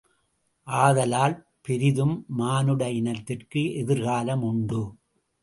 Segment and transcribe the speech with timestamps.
[0.67, 4.81] ஆதலால், பெரிதும் மானுட இனத்திற்கு எதிர்காலம் உண்டு.